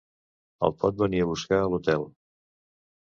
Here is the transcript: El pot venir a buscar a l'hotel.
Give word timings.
El 0.67 0.73
pot 0.83 0.97
venir 1.03 1.21
a 1.25 1.29
buscar 1.33 1.61
a 1.67 1.71
l'hotel. 1.75 2.09